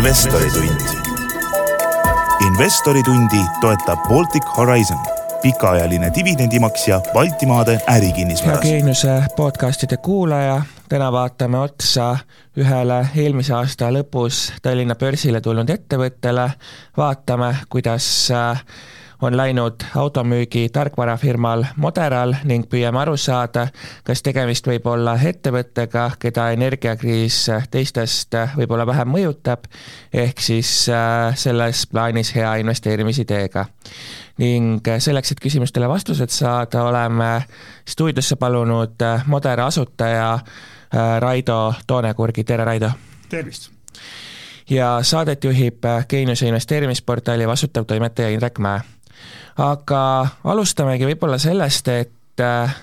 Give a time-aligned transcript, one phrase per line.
[0.00, 0.80] investoritund.
[2.46, 4.98] investoritundi toetab Baltic Horizon,
[5.42, 8.64] pikaajaline dividendimaksja Baltimaade ärikinnisvaras.
[8.64, 12.16] hea Geeniuse podcastide kuulaja, täna vaatame otsa
[12.56, 16.50] ühele eelmise aasta lõpus Tallinna börsile tulnud ettevõttele,
[16.96, 18.64] vaatame, kuidas äh,
[19.22, 23.66] on läinud automüügi tarkvarafirmal Moderal ning püüame aru saada,
[24.04, 29.66] kas tegemist võib olla ettevõttega, keda energiakriis teistest võib-olla vähem mõjutab,
[30.12, 33.66] ehk siis äh, selles plaanis hea investeerimisideega.
[34.38, 37.42] ning selleks, et küsimustele vastused saada, oleme
[37.88, 42.90] stuudiosse palunud Modera asutaja äh, Raido Toonekurgi, tere Raido!
[43.28, 43.70] tervist!
[44.70, 48.80] ja saadet juhib Geeniuse investeerimisportaali vastutav toimetaja Indrek Mäe
[49.60, 50.02] aga
[50.44, 52.76] alustamegi võib-olla sellest, et äh,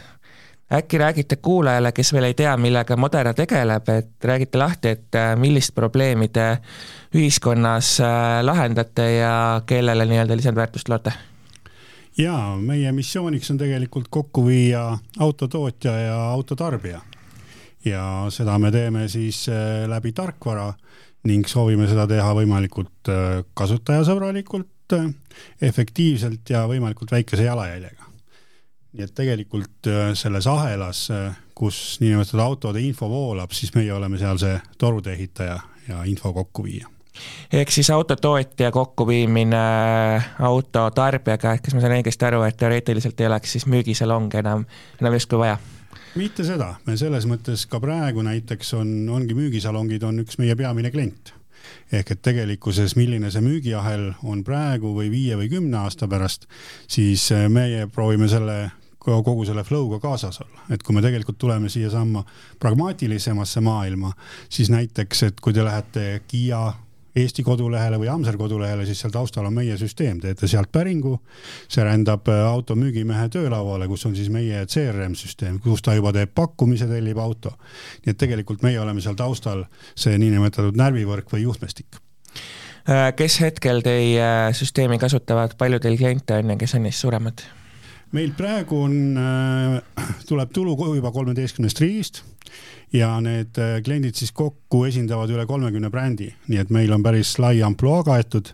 [0.73, 5.33] äkki räägite kuulajale, kes veel ei tea, millega Modera tegeleb, et räägite lahti, et äh,
[5.39, 6.49] millist probleemi te
[7.15, 9.33] ühiskonnas äh, lahendate ja
[9.65, 11.13] kellele nii-öelda lisandväärtust loote?
[12.17, 17.01] jaa, meie missiooniks on tegelikult kokku viia autotootja ja autotarbija.
[17.85, 19.45] ja seda me teeme siis
[19.87, 20.71] läbi tarkvara
[21.29, 23.11] ning soovime seda teha võimalikult
[23.53, 25.07] kasutajasõbralikult Äh,
[25.61, 28.05] efektiivselt ja võimalikult väikese jalajäljega.
[28.95, 34.17] nii et tegelikult äh, selles ahelas, äh, kus niinimetatud autode info voolab, siis meie oleme
[34.17, 36.87] seal see torude ehitaja ja info kokkuviija
[37.51, 39.59] ehk siis autotootja kokkuviimine
[40.39, 44.63] autotarbijaga, et kas ma saan õigesti aru, et teoreetiliselt ei oleks siis müügisalonge enam,
[45.01, 45.57] enam justkui vaja?
[46.15, 50.93] mitte seda, me selles mõttes ka praegu näiteks on, ongi müügisalongid on üks meie peamine
[50.95, 51.33] klient
[51.91, 56.47] ehk et tegelikkuses, milline see müügiahel on praegu või viie või kümne aasta pärast,
[56.87, 58.59] siis äh, meie proovime selle
[59.07, 62.25] kogu selle flow'ga kaasas olla, et kui me tegelikult tuleme siiasamma
[62.59, 64.11] pragmaatilisemasse maailma,
[64.49, 66.73] siis näiteks, et kui te lähete Kiia
[67.17, 71.17] Eesti kodulehele või Amser kodulehele, siis seal taustal on meie süsteem, teete sealt päringu.
[71.67, 76.13] see rändab äh, auto müügimehe töölauale, kus on siis meie CRM süsteem, kus ta juba
[76.13, 77.53] teeb pakkumise, tellib auto.
[78.05, 81.99] nii et tegelikult meie oleme seal taustal see niinimetatud närvivõrk või juhtmestik
[82.89, 87.45] äh, kes hetkel teie süsteemi kasutavad, palju teil kliente on ja kes on neist suuremad?
[88.15, 88.97] Meil praegu on,
[90.29, 92.23] tuleb tulu juba kolmeteistkümnest riigist
[92.93, 97.35] ja need äh, kliendid siis kokku esindavad üle kolmekümne brändi, nii et meil on päris
[97.41, 98.53] lai ampluaa kaetud.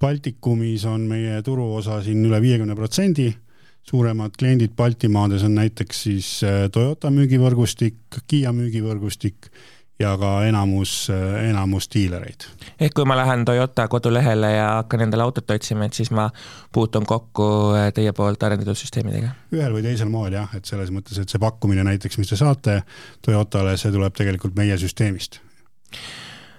[0.00, 3.30] Baltikumis on meie turuosa siin üle viiekümne protsendi,
[3.88, 9.48] suuremad kliendid Baltimaades on näiteks siis äh, Toyota müügivõrgustik, Kiia müügivõrgustik
[9.98, 11.06] ja ka enamus,
[11.48, 12.48] enamus diilereid.
[12.80, 16.28] ehk kui ma lähen Toyota kodulehele ja hakkan endale autot otsima, et siis ma
[16.74, 17.46] puutun kokku
[17.78, 19.30] äh, teie poolt arendatud süsteemidega?
[19.54, 22.80] ühel või teisel moel jah, et selles mõttes, et see pakkumine näiteks, mis te saate
[23.22, 25.38] Toyotale, see tuleb tegelikult meie süsteemist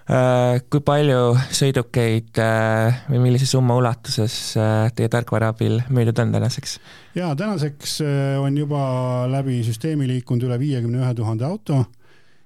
[0.08, 4.56] äh, kui palju sõidukeid äh, või millise summa ulatuses
[4.96, 6.80] teie tarkvara abil müüdud on tänaseks?
[7.20, 8.00] ja tänaseks
[8.40, 8.88] on juba
[9.28, 11.84] läbi süsteemi liikunud üle viiekümne ühe tuhande auto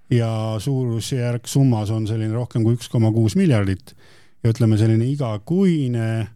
[0.09, 3.93] ja suurusjärk summas on selline rohkem kui üks koma kuus miljardit
[4.43, 6.27] ja ütleme, selline igakuine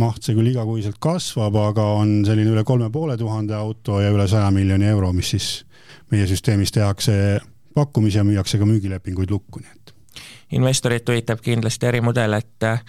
[0.00, 4.26] maht, see küll igakuiselt kasvab, aga on selline üle kolme poole tuhande auto ja üle
[4.30, 5.48] saja miljoni euro, mis siis
[6.10, 7.40] meie süsteemis tehakse
[7.74, 9.94] pakkumisi ja müüakse ka müügilepinguid lukku, nii et.
[10.58, 12.82] investorit huvitab kindlasti ärimudel, et äh,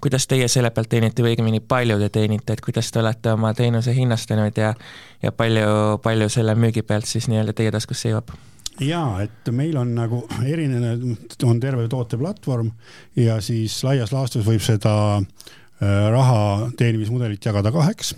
[0.00, 3.54] kuidas teie selle pealt teenite või õigemini palju te teenite, et kuidas te olete oma
[3.54, 4.74] teenuse hinnastanud ja
[5.22, 8.34] ja palju, palju selle müügi pealt siis nii-öelda teie taskusse jõuab?
[8.82, 11.04] Ja et meil on nagu erinev,
[11.46, 12.70] on terve tooteplatvorm
[13.20, 18.14] ja siis laias laastus võib seda äh, raha teenimismudelit jagada kaheks.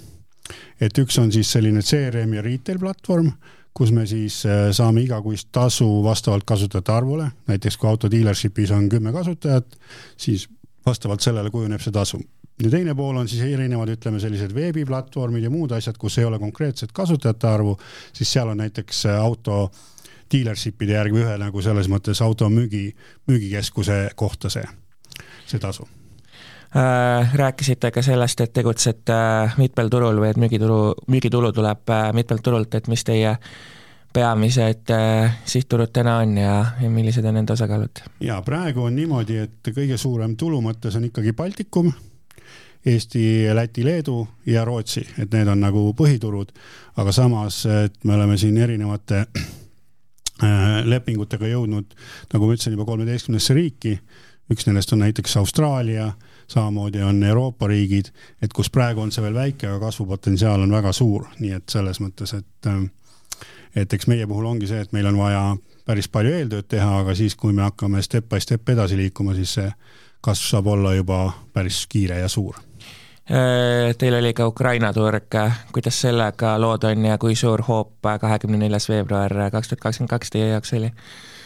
[0.81, 3.33] et üks on siis selline CRM ja retail platvorm,
[3.77, 8.89] kus me siis äh, saame igakuist tasu vastavalt kasutajate arvule, näiteks kui auto dealership'is on
[8.89, 9.77] kümme kasutajat,
[10.17, 10.49] siis
[10.87, 12.21] vastavalt sellele kujuneb see tasu.
[12.63, 16.39] Ja teine pool on siis erinevad, ütleme sellised veebiplatvormid ja muud asjad, kus ei ole
[16.41, 17.75] konkreetset kasutajate arvu,
[18.17, 19.96] siis seal on näiteks äh, auto äh,
[20.33, 22.91] dealership'ide järgi ühe nagu selles mõttes auto müügi,
[23.29, 24.65] müügikeskuse kohta see,
[25.47, 25.87] see tasu
[26.77, 30.81] äh, rääkisite ka sellest, et tegutsete äh, mitmel turul või et müügitulu,
[31.13, 33.37] müügitulu tuleb äh, mitmelt turult, et mis teie
[34.17, 34.89] peamised
[35.45, 38.01] sihtturud täna on ja, ja millised on nende osakaalud?
[38.25, 41.93] ja praegu on niimoodi, et kõige suurem tulu mõttes on ikkagi Baltikum,
[42.87, 43.21] Eesti,
[43.55, 46.53] Läti, Leedu ja Rootsi, et need on nagu põhiturud,
[46.97, 49.25] aga samas, et me oleme siin erinevate
[50.85, 51.95] lepingutega jõudnud,
[52.33, 53.99] nagu ma ütlesin, juba kolmeteistkümnesse riiki.
[54.53, 56.13] üks nendest on näiteks Austraalia,
[56.47, 58.13] samamoodi on Euroopa riigid,
[58.43, 62.01] et kus praegu on see veel väike, aga kasvupotentsiaal on väga suur, nii et selles
[62.01, 62.85] mõttes, et äh,
[63.77, 65.57] et eks meie puhul ongi see, et meil on vaja
[65.87, 69.57] päris palju eeltööd teha, aga siis, kui me hakkame step by step edasi liikuma, siis
[69.59, 69.73] see
[70.25, 71.21] kasv saab olla juba
[71.53, 72.57] päris kiire ja suur
[73.99, 75.35] Teil oli ka Ukraina turg,
[75.75, 80.31] kuidas sellega lood on ja kui suur hoop kahekümne neljas veebruar kaks tuhat kakskümmend kaks
[80.31, 80.93] teie jaoks oli?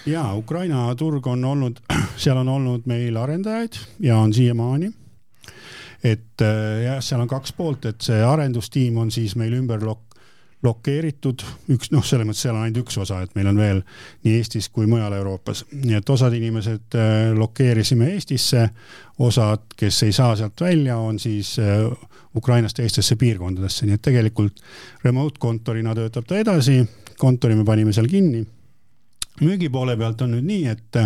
[0.07, 1.81] jaa, Ukraina turg on olnud,
[2.21, 4.93] seal on olnud meil arendajaid ja on siiamaani.
[6.05, 6.45] et
[6.85, 10.10] jah, seal on kaks poolt, et see arendustiim on siis meil ümber lok-,
[10.61, 11.43] blokeeritud,
[11.73, 13.81] üks noh, selles mõttes seal on ainult üks osa, et meil on veel
[14.27, 16.97] nii Eestis kui mujal Euroopas, nii et osad inimesed
[17.37, 18.67] blokeerisime Eestisse,
[19.25, 21.57] osad, kes ei saa sealt välja, on siis
[22.37, 24.61] Ukrainast teistesse piirkondadesse, nii et tegelikult
[25.05, 26.83] remote kontorina töötab ta edasi,
[27.19, 28.45] kontori me panime seal kinni
[29.41, 30.99] müügi poole pealt on nüüd nii, et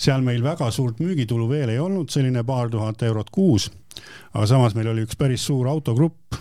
[0.00, 3.70] seal meil väga suurt müügitulu veel ei olnud, selline paar tuhat eurot kuus.
[4.32, 6.38] aga samas meil oli üks päris suur autogrupp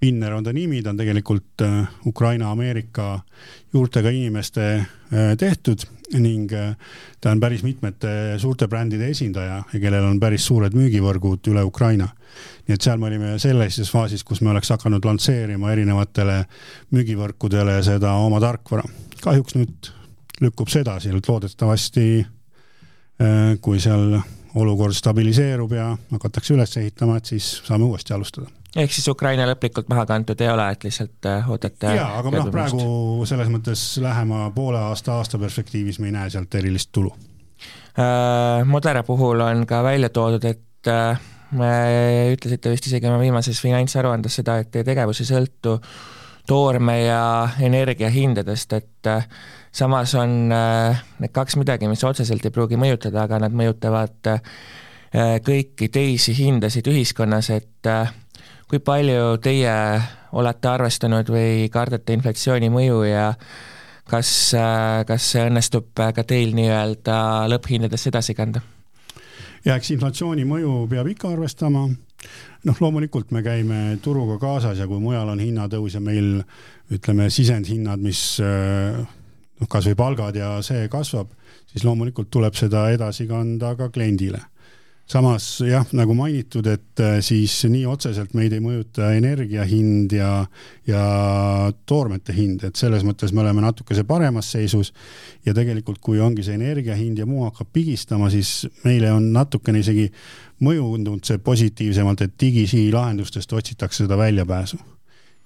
[0.00, 3.20] Pinner on ta nimi, ta on tegelikult äh, Ukraina-Ameerika
[3.72, 5.86] juurtega inimeste äh, tehtud
[6.18, 6.74] ning äh,
[7.20, 12.08] ta on päris mitmete suurte brändide esindaja ja kellel on päris suured müügivõrgud üle Ukraina.
[12.66, 16.44] nii et seal me olime sellises faasis, kus me oleks hakanud lansseerima erinevatele
[16.92, 18.84] müügivõrkudele seda oma tarkvara.
[19.22, 19.92] kahjuks nüüd
[20.40, 22.26] lükkub see edasi, et loodetavasti
[23.62, 24.18] kui seal
[24.54, 29.88] olukord stabiliseerub ja hakatakse üles ehitama, et siis saame uuesti alustada ehk siis Ukraina lõplikult
[29.90, 31.94] maha kantud ei ole, et lihtsalt äh, ootate?
[31.98, 36.54] jaa, aga noh, praegu selles mõttes lähema poole aasta, aasta perspektiivis me ei näe sealt
[36.58, 38.64] erilist tulu äh,.
[38.66, 41.30] Modera puhul on ka välja toodud, et äh,
[42.34, 45.78] ütlesite vist isegi oma viimases finantsaruandes seda, et teie tegevus ei sõltu
[46.48, 49.28] toorme ja energia hindadest, et äh,
[49.74, 54.42] samas on äh, need kaks midagi, mis otseselt ei pruugi mõjutada, aga nad mõjutavad äh,
[55.44, 58.12] kõiki teisi hindasid ühiskonnas, et äh,
[58.70, 59.74] kui palju teie
[60.34, 63.32] olete arvestanud või kardate inflatsiooni mõju ja
[64.10, 64.30] kas,
[65.08, 67.18] kas see õnnestub ka teil nii-öelda
[67.50, 68.62] lõpphindadesse edasi kanda?
[69.64, 71.86] ja eks inflatsiooni mõju peab ikka arvestama.
[72.64, 76.42] noh, loomulikult me käime turuga kaasas ja kui mujal on hinnatõus ja meil
[76.92, 78.38] ütleme, sisendhinnad, mis
[79.60, 81.30] noh, kasvõi palgad ja see kasvab,
[81.70, 84.42] siis loomulikult tuleb seda edasi kanda ka kliendile
[85.06, 90.30] samas jah, nagu mainitud, et äh, siis nii otseselt meid ei mõjuta energia hind ja,
[90.88, 91.02] ja
[91.86, 94.92] toormete hind, et selles mõttes me oleme natukese paremas seisus.
[95.44, 99.84] ja tegelikult, kui ongi see energia hind ja muu hakkab pigistama, siis meile on natukene
[99.84, 100.08] isegi
[100.64, 104.93] mõjunud see positiivsemalt, et digisi lahendustest otsitakse seda väljapääsu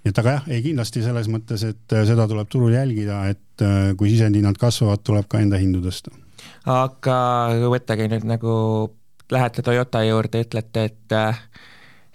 [0.09, 3.65] nii et aga jah, ei kindlasti selles mõttes, et äh, seda tuleb turul jälgida, et
[3.65, 6.15] äh, kui sisendhinnad kasvavad, tuleb ka enda hindu tõsta.
[6.65, 7.19] aga
[7.69, 8.55] võtagi nüüd nagu
[9.31, 11.19] lähete Toyota juurde, ütlete, et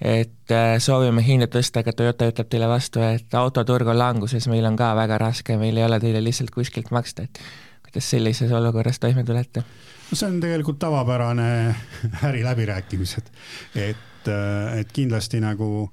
[0.03, 0.53] et
[0.83, 4.89] soovime hinda tõsta, aga Toyota ütleb teile vastu, et autoturg on languses, meil on ka
[4.97, 7.43] väga raske, meil ei ole teile lihtsalt kuskilt maksta, et
[7.85, 9.63] kuidas sellises olukorras toime tulete?
[10.09, 11.75] no see on tegelikult tavapärane
[12.29, 13.29] äriläbirääkimised,
[13.75, 15.89] et, et kindlasti nagu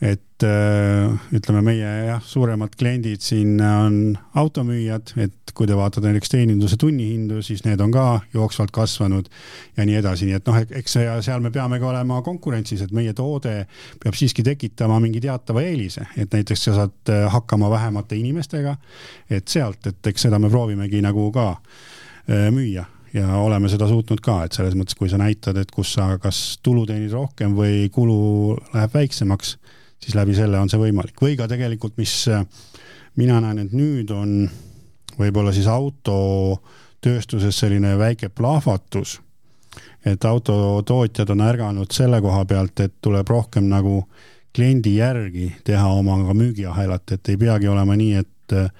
[0.00, 3.98] et äh, ütleme, meie jah, suuremad kliendid siin on
[4.40, 9.28] automüüjad, et kui te vaatate näiteks teeninduse tunnihindu, siis need on ka jooksvalt kasvanud
[9.76, 10.96] ja nii edasi, nii et noh, eks
[11.26, 13.52] seal me peamegi olema konkurentsis, et meie toode
[14.00, 18.78] peab siiski tekitama mingi teatava eelise, et näiteks sa saad äh, hakkama vähemate inimestega,
[19.28, 24.20] et sealt, et eks seda me proovimegi nagu ka äh, müüa ja oleme seda suutnud
[24.22, 27.88] ka, et selles mõttes, kui sa näitad, et kus sa kas tulu teenid rohkem või
[27.92, 29.56] kulu läheb väiksemaks
[30.00, 31.16] siis läbi selle on see võimalik.
[31.20, 32.44] Või ka tegelikult, mis äh,
[33.20, 34.48] mina näen, et nüüd on
[35.20, 39.18] võib-olla siis autotööstuses selline väike plahvatus,
[40.06, 44.02] et autotootjad on ärganud selle koha pealt, et tuleb rohkem nagu
[44.56, 48.70] kliendi järgi teha oma müügiahelat, et ei peagi olema nii, et äh,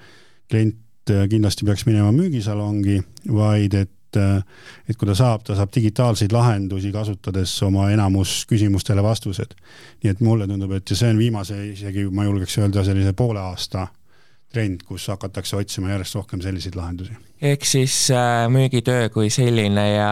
[0.49, 4.45] klient äh, kindlasti peaks minema müügisalongi, vaid et et,
[4.89, 9.55] et kui ta saab, ta saab digitaalseid lahendusi kasutades oma enamus küsimustele vastused.
[10.03, 13.87] nii et mulle tundub, et see on viimase isegi ma julgeks öelda sellise poole aasta
[14.51, 17.13] trend, kus hakatakse otsima järjest rohkem selliseid lahendusi.
[17.41, 20.11] ehk siis äh, müügitöö kui selline ja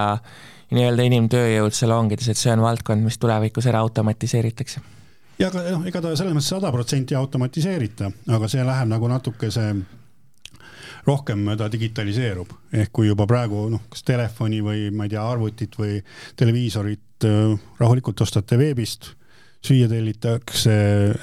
[0.71, 4.81] nii-öelda inimtööjõud salongides, et see on valdkond, mis tulevikus ära automatiseeritakse?
[5.39, 9.71] ja aga noh, ega ta selles mõttes sada protsenti automatiseerita, aga see läheb nagu natukese
[11.07, 15.77] rohkem ta digitaliseerub, ehk kui juba praegu noh, kas telefoni või ma ei tea, arvutit
[15.79, 15.99] või
[16.39, 19.13] televiisorit äh, rahulikult ostate veebist,
[19.65, 20.75] süüa tellitakse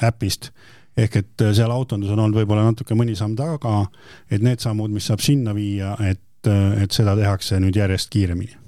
[0.05, 0.51] äpist
[0.97, 3.83] ehk et äh, seal autondus on olnud võib-olla natuke mõni samm taga,
[4.31, 8.65] et need sammud, mis saab sinna viia, et, äh, et seda tehakse nüüd järjest kiiremini.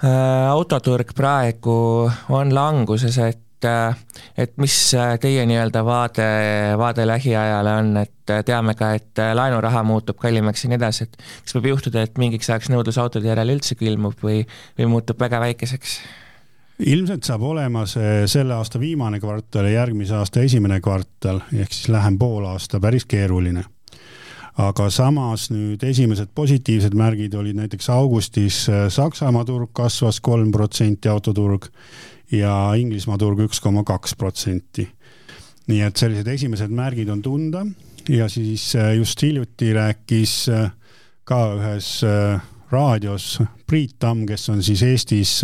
[0.00, 4.76] autoturg praegu on languses, et et mis
[5.20, 6.28] teie nii-öelda vaade,
[6.78, 11.56] vaade lähiajale on, et teame ka, et laenuraha muutub kallimaks ja nii edasi, et kas
[11.58, 14.42] võib juhtuda, et mingiks ajaks nõudlus autode järele üldse külmub või,
[14.78, 16.00] või muutub väga väikeseks?
[16.80, 21.90] ilmselt saab olema see selle aasta viimane kvartal ja järgmise aasta esimene kvartal ehk siis
[21.92, 23.66] lähem poolaasta päris keeruline
[24.60, 31.08] aga samas nüüd esimesed positiivsed märgid olid näiteks augustis äh, Saksamaa turg kasvas kolm protsenti
[31.08, 31.68] autoturg
[32.32, 34.88] ja Inglismaa turg üks koma kaks protsenti.
[35.70, 37.64] nii et sellised esimesed märgid on tunda
[38.08, 40.70] ja siis äh, just hiljuti rääkis äh,
[41.24, 42.00] ka ühes
[42.70, 45.42] raadios Priit Tamm, kes on siis Eestis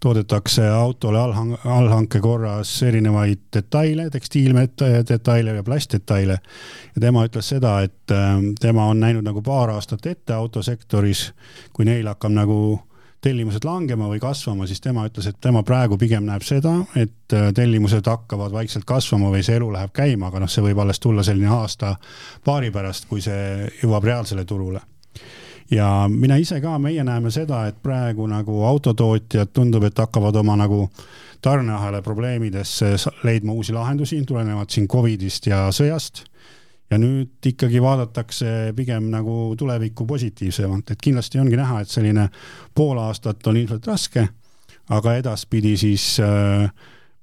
[0.00, 6.38] toodetakse autole allhang-, allhanke korras erinevaid detaile, tekstiildetaile ja plastdetaile.
[6.94, 8.14] ja tema ütles seda, et
[8.60, 11.32] tema on näinud nagu paar aastat ette autosektoris,
[11.72, 12.60] kui neil hakkab nagu
[13.20, 17.50] tellimused langema või kasvama, siis tema ütles, et tema praegu pigem näeb seda, et äh,
[17.56, 21.24] tellimused hakkavad vaikselt kasvama või see elu läheb käima, aga noh, see võib alles tulla
[21.26, 24.80] selline aasta-paari pärast, kui see jõuab reaalsele turule
[25.70, 30.56] ja mina ise ka, meie näeme seda, et praegu nagu autotootjad tundub, et hakkavad oma
[30.58, 30.86] nagu
[31.42, 36.24] tarneahela probleemidesse leidma uusi lahendusi, tulenevalt siin Covidist ja sõjast.
[36.90, 42.28] Ja nüüd ikkagi vaadatakse pigem nagu tulevikku positiivsemalt, et kindlasti ongi näha, et selline
[42.74, 44.28] pool aastat on ilmselt raske,
[44.90, 46.70] aga edaspidi siis äh,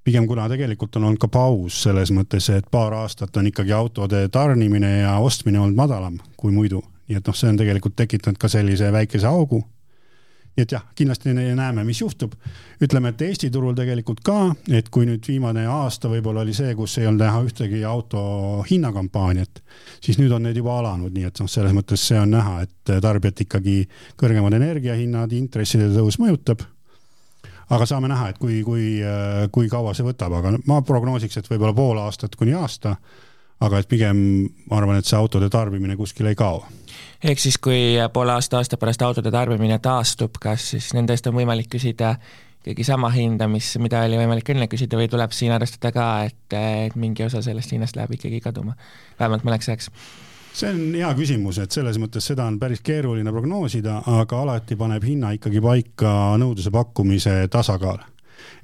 [0.04, 4.28] pigem kuna tegelikult on olnud ka paus selles mõttes, et paar aastat on ikkagi autode
[4.32, 8.50] tarnimine ja ostmine olnud madalam kui muidu nii et noh, see on tegelikult tekitanud ka
[8.52, 9.62] sellise väikese augu.
[10.58, 12.34] Nii et jah, kindlasti näeme, mis juhtub.
[12.82, 16.98] ütleme, et Eesti turul tegelikult ka, et kui nüüd viimane aasta võib-olla oli see, kus
[16.98, 18.22] ei olnud näha ühtegi auto
[18.70, 19.62] hinnakampaaniat,
[20.02, 22.94] siis nüüd on need juba alanud, nii et noh, selles mõttes see on näha, et
[23.02, 23.84] tarbijat ikkagi
[24.18, 26.66] kõrgemad energiahinnad, intresside tõus mõjutab
[27.70, 28.90] aga saame näha, et kui, kui,
[29.54, 32.96] kui kaua see võtab, aga ma prognoosiks, et võib-olla pool aastat kuni aasta.
[33.60, 34.18] Aga et pigem
[34.70, 36.66] ma arvan, et see autode tarbimine kuskile ei kao.
[37.24, 41.38] Ehk siis, kui poole aasta, aasta pärast autode tarbimine taastub, kas siis nende eest on
[41.38, 42.14] võimalik küsida
[42.68, 46.56] ikkagi sama hinda, mis, mida oli võimalik enne küsida või tuleb siin arvestada ka, et,
[46.58, 48.76] et mingi osa sellest hinnast läheb ikkagi kaduma,
[49.20, 49.92] vähemalt mõneks ajaks?
[50.58, 55.04] see on hea küsimus, et selles mõttes seda on päris keeruline prognoosida, aga alati paneb
[55.06, 58.02] hinna ikkagi paika nõudluse-pakkumise tasakaal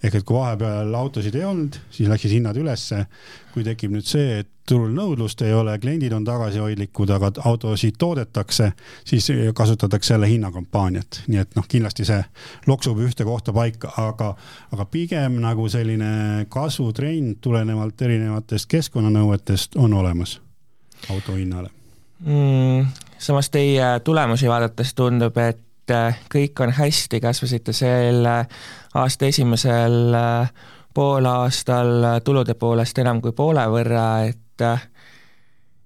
[0.03, 3.05] ehk et kui vahepeal autosid ei olnud, siis läksid hinnad ülesse.
[3.53, 8.71] kui tekib nüüd see, et turul nõudlust ei ole, kliendid on tagasihoidlikud, aga autosid toodetakse,
[9.05, 12.23] siis kasutatakse jälle hinnakampaaniat, nii et noh, kindlasti see
[12.67, 14.31] loksub ühte kohta paika, aga,
[14.73, 20.39] aga pigem nagu selline kasvutrend tulenevalt erinevatest keskkonnanõuetest on olemas
[21.11, 21.69] auto hinnale
[22.25, 22.87] mm,.
[23.17, 25.59] samas teie tulemusi vaadates tundub, et
[26.31, 28.35] kõik on hästi, kasvasite selle
[28.93, 30.51] aasta esimesel äh,
[30.93, 34.85] poolaastal äh, tulude poolest enam kui poole võrra, et äh,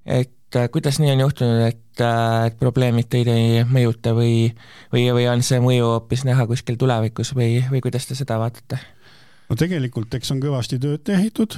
[0.06, 0.34] et
[0.72, 2.02] kuidas nii on juhtunud, et,
[2.48, 4.54] et probleemid teid ei mõjuta või,
[4.94, 8.80] või, või on see mõju hoopis näha kuskil tulevikus või, või kuidas te seda vaatate?
[9.50, 11.58] no tegelikult, eks on kõvasti tööd tehtud,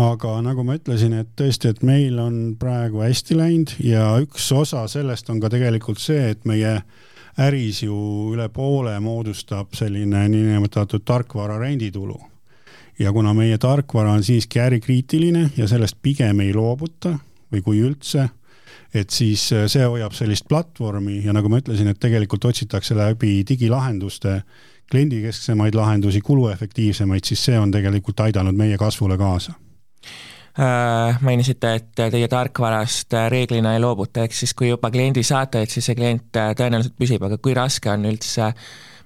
[0.00, 4.86] aga nagu ma ütlesin, et tõesti, et meil on praegu hästi läinud ja üks osa
[4.88, 7.07] sellest on ka tegelikult see, et meie äh,
[7.38, 7.94] äris ju
[8.32, 12.18] üle poole moodustab selline niinimetatud tarkvara renditulu.
[12.98, 17.12] ja kuna meie tarkvara on siiski ärikriitiline ja sellest pigem ei loobuta
[17.52, 18.28] või kui üldse,
[18.94, 24.42] et siis see hoiab sellist platvormi ja nagu ma ütlesin, et tegelikult otsitakse läbi digilahenduste
[24.90, 29.54] kliendikesksemaid lahendusi, kuluefektiivsemaid, siis see on tegelikult aidanud meie kasvule kaasa
[30.02, 30.37] Äh,
[31.22, 35.70] mainisite, et teie tarkvarast äh, reeglina ei loobuta, ehk siis kui juba kliendi saate, et
[35.70, 38.50] siis see klient äh, tõenäoliselt püsib, aga kui raske on üldse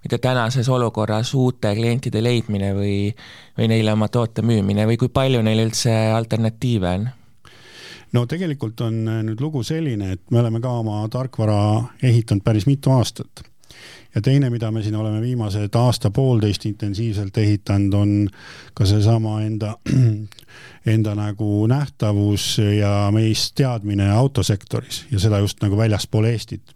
[0.02, 2.96] mitte tänases olukorras uute klientide leidmine või,
[3.58, 7.06] või neile oma toote müümine või kui palju neil üldse alternatiive on?
[8.16, 11.60] no tegelikult on nüüd lugu selline, et me oleme ka oma tarkvara
[12.02, 13.44] ehitanud päris mitu aastat
[14.14, 18.28] ja teine, mida me siin oleme viimased aasta-poolteist intensiivselt ehitanud, on
[18.74, 19.76] ka seesama enda,
[20.94, 26.74] enda nagu nähtavus ja meist teadmine autosektoris ja seda just nagu väljaspool Eestit.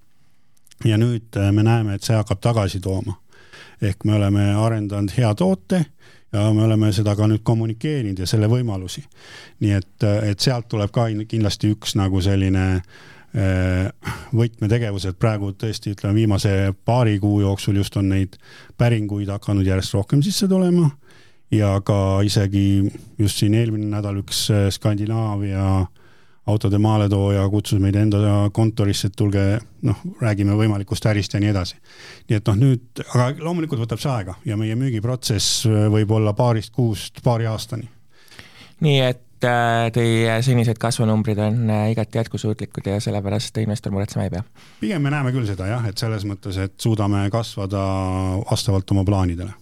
[0.84, 3.20] ja nüüd äh, me näeme, et see hakkab tagasi tooma.
[3.82, 5.84] ehk me oleme arendanud hea toote
[6.32, 9.04] ja me oleme seda ka nüüd kommunikeerinud ja selle võimalusi.
[9.60, 12.82] nii et, äh, et sealt tuleb ka kindlasti üks nagu selline äh,
[13.36, 18.38] võtmetegevused praegu tõesti ütleme viimase paari kuu jooksul just on neid
[18.80, 20.88] päringuid hakanud järjest rohkem sisse tulema
[21.50, 25.86] ja ka isegi just siin eelmine nädal üks äh, Skandinaavia
[26.46, 28.18] autode maaletooja kutsus meid enda
[28.54, 29.42] kontorisse, et tulge
[29.86, 31.78] noh, räägime võimalikust ärist ja nii edasi.
[32.28, 36.72] nii et noh, nüüd, aga loomulikult võtab see aega ja meie müügiprotsess võib olla paarist
[36.74, 37.90] kuust paari aastani.
[38.84, 44.34] Nii et äh, teie senised kasvunumbrid on äh, igati jätkusuutlikud ja sellepärast investor muretsema ei
[44.34, 44.42] pea?
[44.80, 47.86] pigem me näeme küll seda jah, et selles mõttes, et suudame kasvada
[48.50, 49.54] vastavalt oma plaanidele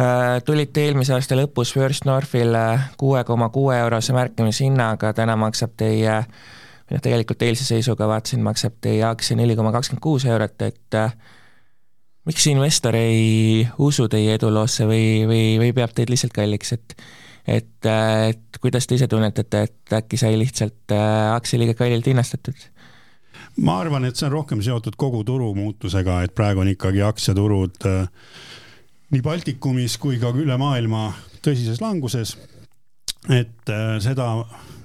[0.00, 2.62] Äh, tulite eelmise aasta lõpus First Northile
[2.98, 6.20] kuue koma kuue eurose märkimishinnaga, täna maksab teie,
[6.90, 10.98] noh tegelikult eilse seisuga vaatasin, maksab teie aktsia neli koma kakskümmend kuus eurot, et
[12.30, 16.94] miks investor ei usu teie eduloosse või, või, või peab teid lihtsalt kalliks, et
[17.46, 20.94] et, äh, et kuidas te ise tunnetate, et äkki sai lihtsalt
[21.34, 22.70] aktsia liiga kallilt hinnastatud?
[23.64, 27.86] ma arvan, et see on rohkem seotud kogu turu muutusega, et praegu on ikkagi aktsiaturud
[27.88, 28.06] äh,
[29.10, 31.10] nii Baltikumis kui ka üle maailma
[31.44, 32.36] tõsises languses.
[33.28, 34.30] et äh, seda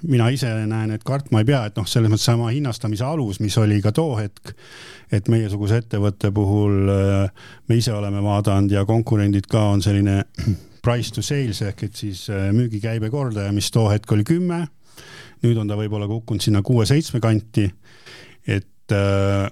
[0.06, 3.56] mina ise näen, et kartma ei pea, et noh, selles mõttes sama hinnastamise alus, mis
[3.58, 4.52] oli ka too hetk,
[5.10, 10.24] et meiesuguse ettevõtte puhul äh, me ise oleme vaadanud ja konkurendid ka on selline
[10.86, 14.66] price to sales ehk et siis äh, müügikäibe kordaja, mis too hetk oli kümme.
[15.44, 17.66] nüüd on ta võib-olla kukkunud sinna kuue-seitsme kanti.
[18.46, 19.50] et äh,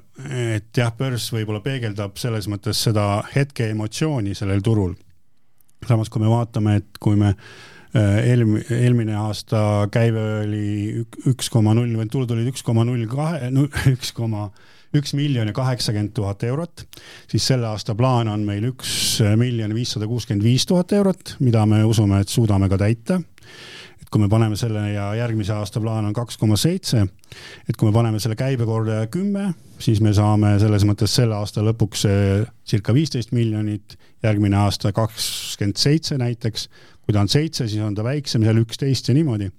[0.54, 4.94] et jah, börs võib-olla peegeldab selles mõttes seda hetke emotsiooni sellel turul.
[5.88, 11.02] samas, kui me vaatame, et kui me äh, eelm-, eelmine aasta käive oli
[11.34, 13.50] üks koma null, või tulud olid üks koma null kahe,
[13.96, 14.50] üks koma
[14.94, 16.86] üks miljon ja kaheksakümmend tuhat eurot,
[17.30, 21.82] siis selle aasta plaan on meil üks miljon viissada kuuskümmend viis tuhat eurot, mida me
[21.84, 23.20] usume, et suudame ka täita
[24.04, 27.06] et kui me paneme selle ja järgmise aasta plaan on kaks koma seitse,
[27.68, 32.04] et kui me paneme selle käibekordaja kümme, siis me saame selles mõttes selle aasta lõpuks
[32.68, 36.68] circa viisteist miljonit, järgmine aasta kakskümmend seitse näiteks.
[37.04, 39.50] kui ta on seitse, siis on ta väiksem, seal üksteist ja niimoodi.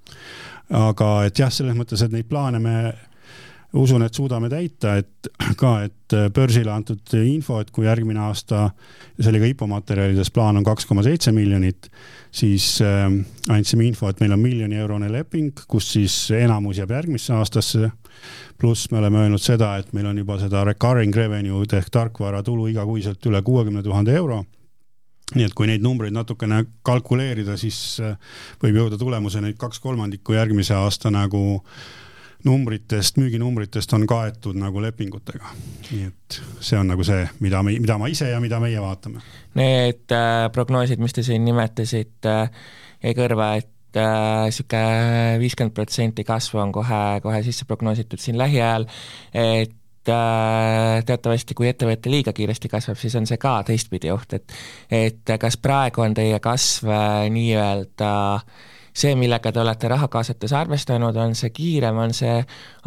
[0.69, 2.93] aga et jah, selles mõttes, et neid plaane me
[3.75, 5.29] usun, et suudame täita, et
[5.61, 8.69] ka, et börsile antud info, et kui järgmine aasta,
[9.19, 11.89] see oli ka IPO materjalides, plaan on kaks koma seitse miljonit,
[12.35, 13.05] siis äh,
[13.51, 17.91] andsime info, et meil on miljoni eurone leping, kus siis enamus jääb järgmisse aastasse.
[18.57, 23.25] pluss me oleme öelnud seda, et meil on juba seda recurring revenue'd ehk tarkvaratulu igakuiselt
[23.25, 24.45] üle kuuekümne tuhande euro
[25.35, 28.15] nii et kui neid numbreid natukene kalkuleerida, siis äh,
[28.61, 32.04] võib jõuda tulemuseni, et kaks kolmandikku järgmise aasta nagu äh,
[32.45, 35.53] numbritest, müüginumbritest on kaetud nagu lepingutega.
[35.91, 39.23] nii et see on nagu see, mida me, mida ma ise ja mida meie vaatame.
[39.57, 42.59] Need äh, prognoosid, mis te siin nimetasite äh,,
[43.03, 44.83] jäi kõrva, et äh, sihuke
[45.41, 48.87] viiskümmend protsenti kasvu on kohe, kohe sisse prognoositud siin lähiajal,
[49.33, 54.55] et äh, teatavasti kui ettevõte liiga kiiresti kasvab, siis on see ka teistpidi oht, et
[54.93, 60.53] et kas praegu on teie kasv äh, nii-öelda äh, see, millega te olete raha kaasates
[60.55, 62.37] arvestanud, on see kiirem, on see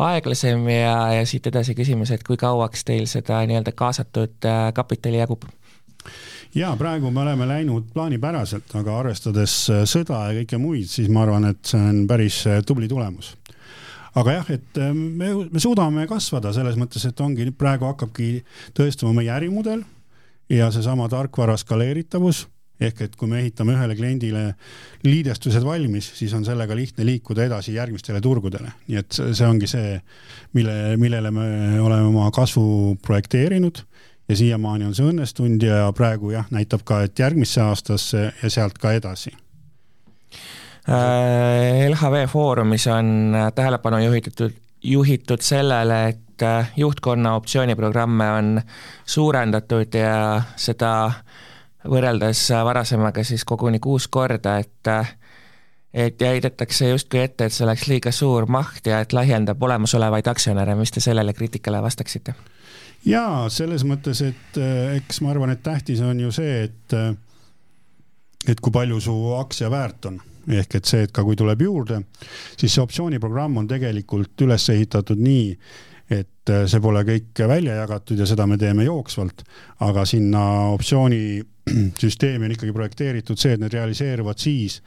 [0.04, 5.20] aeglasem ja, ja siit edasi küsimus, et kui kauaks teil seda nii-öelda kaasatud äh, kapitali
[5.20, 5.44] jagub?
[6.54, 11.26] ja praegu me oleme läinud plaanipäraselt, aga arvestades äh, sõda ja kõike muid, siis ma
[11.26, 13.34] arvan, et see on päris äh, tubli tulemus
[14.18, 18.30] aga jah, et me, me suudame kasvada selles mõttes, et ongi praegu hakkabki
[18.74, 19.84] tõestama meie ärimudel
[20.50, 22.46] ja seesama tarkvara skaleeritavus
[22.80, 24.42] ehk et kui me ehitame ühele kliendile
[25.06, 29.96] liidestused valmis, siis on sellega lihtne liikuda edasi järgmistele turgudele, nii et see ongi see,
[30.54, 31.48] mille, millele me
[31.82, 33.82] oleme oma kasvu projekteerinud
[34.28, 38.78] ja siiamaani on see õnnestunud ja praegu jah, näitab ka, et järgmisse aastasse ja sealt
[38.78, 39.34] ka edasi.
[40.88, 48.54] Äh, LHV Foorumis on tähelepanu juhitud, juhitud sellele, et äh, juhtkonna optsiooniprogramme on
[49.04, 51.20] suurendatud ja seda äh,
[51.84, 54.92] võrreldes varasemaga siis koguni kuus korda, et
[55.94, 60.26] et ja heidetakse justkui ette, et see oleks liiga suur maht ja et lahjendab olemasolevaid
[60.28, 62.34] aktsionäre, mis te sellele kriitikale vastaksite?
[63.06, 64.58] jaa, selles mõttes, et
[64.98, 66.98] eks ma arvan, et tähtis on ju see, et
[68.48, 70.20] et kui palju su aktsia väärt on.
[70.48, 72.00] Ehk et see, et ka kui tuleb juurde,
[72.56, 75.50] siis see optsiooniprogramm on tegelikult üles ehitatud nii,
[76.16, 79.44] et see pole kõik välja jagatud ja seda me teeme jooksvalt,
[79.84, 81.42] aga sinna optsiooni
[82.02, 84.80] süsteemi on ikkagi projekteeritud see, et need realiseeruvad siis,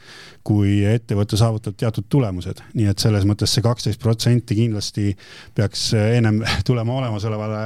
[0.48, 5.16] kui ettevõte saavutab teatud tulemused, nii et selles mõttes see kaksteist protsenti kindlasti
[5.58, 7.64] peaks ennem tulema olemasolevale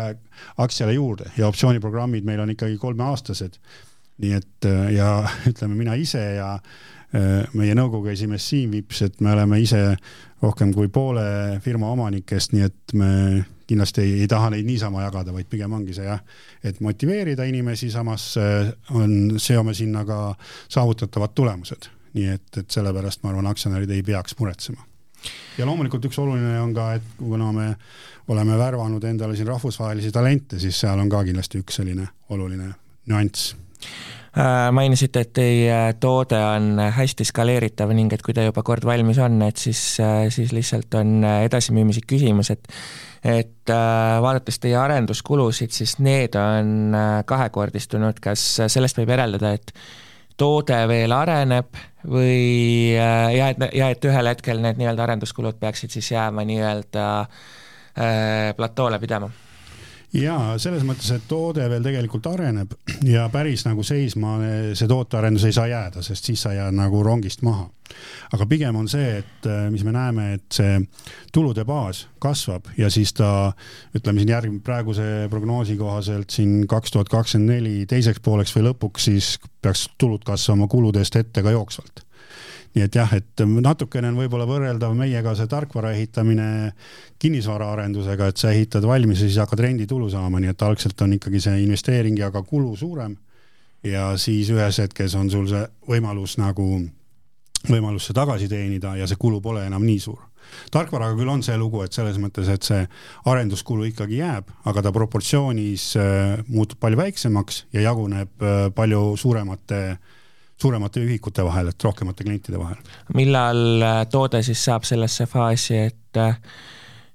[0.64, 3.60] aktsiale juurde ja optsiooniprogrammid meil on ikkagi kolmeaastased.
[4.24, 5.10] nii et ja
[5.52, 6.86] ütleme, mina ise ja äh,
[7.54, 9.82] meie nõukogu esimees Siim Vips, et me oleme ise
[10.44, 13.12] rohkem kui poole firma omanikest, nii et me
[13.68, 16.22] kindlasti ei, ei taha neid niisama jagada, vaid pigem ongi see jah,
[16.64, 20.20] et motiveerida inimesi, samas äh, on, seome sinna ka
[20.70, 21.92] saavutatavad tulemused.
[22.16, 24.86] nii et, et sellepärast ma arvan, aktsionärid ei peaks muretsema
[25.58, 27.68] ja loomulikult üks oluline on ka, et kuna me
[28.32, 32.72] oleme värvanud endale siin rahvusvahelisi talente, siis seal on ka kindlasti üks selline oluline
[33.12, 33.56] nüanss
[34.72, 39.40] mainisite, et teie toode on hästi skaleeritav ning et kui ta juba kord valmis on,
[39.48, 42.68] et siis, äh, siis lihtsalt on edasimüümise küsimus, et
[43.26, 46.94] et äh, vaadates teie arenduskulusid, siis need on
[47.26, 49.72] kahekordistunud, kas sellest võib järeldada, et
[50.38, 56.12] toode veel areneb või ja et, ja et ühel hetkel need nii-öelda arenduskulud peaksid siis
[56.12, 57.08] jääma nii-öelda
[58.60, 59.32] platoole pidama?
[60.16, 62.74] Ja selles mõttes, et toode veel tegelikult areneb
[63.08, 64.38] ja päris nagu seisma
[64.78, 67.70] see tootearendus ei saa jääda, sest siis sa jääd nagu rongist maha.
[68.34, 70.80] aga pigem on see, et mis me näeme, et see
[71.34, 73.54] tulude baas kasvab ja siis ta
[73.96, 79.10] ütleme siin järg, praeguse prognoosi kohaselt siin kaks tuhat kakskümmend neli teiseks pooleks või lõpuks
[79.12, 82.05] siis peaks tulud kasvama kuludest ette ka jooksvalt
[82.76, 86.48] nii et jah, et natukene on võib-olla võrreldav meiega see tarkvara ehitamine
[87.24, 91.40] kinnisvaraarendusega, et sa ehitad valmis ja siis hakkad renditulu saama, nii et algselt on ikkagi
[91.48, 93.16] see investeering ja ka kulu suurem.
[93.86, 96.66] ja siis ühes hetkes on sul see võimalus nagu,
[97.70, 100.24] võimalus see tagasi teenida ja see kulu pole enam nii suur
[100.72, 102.84] tarkvaraga küll on see lugu, et selles mõttes, et see
[103.26, 109.80] arenduskulu ikkagi jääb, aga ta proportsioonis äh, muutub palju väiksemaks ja jaguneb äh, palju suuremate
[109.94, 109.98] äh,
[110.62, 112.80] suuremate ühikute vahel, et rohkemate klientide vahel.
[113.14, 116.38] millal äh, toode siis saab sellesse faasi, et, äh,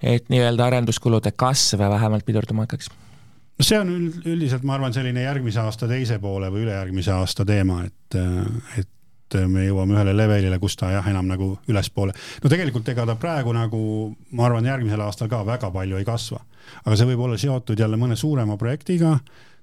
[0.02, 2.90] et nii-öelda arenduskulude kasv vähemalt pidurduma hakkaks?
[3.60, 7.82] see on üld, üldiselt, ma arvan, selline järgmise aasta teise poole või ülejärgmise aasta teema,
[7.88, 8.88] et, äh, et
[9.48, 12.14] me jõuame ühele levelile, kus ta jah, enam nagu ülespoole.
[12.44, 13.82] no tegelikult ega ta praegu nagu,
[14.32, 16.40] ma arvan, järgmisel aastal ka väga palju ei kasva.
[16.84, 19.18] aga see võib olla seotud jälle mõne suurema projektiga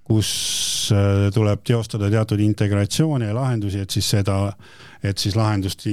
[0.07, 0.29] kus
[0.95, 4.39] äh, tuleb teostada teatud integratsioone ja lahendusi, et siis seda,
[5.03, 5.83] et siis lahendust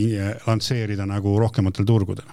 [0.46, 2.28] lansseerida nagu rohkematel turgudel.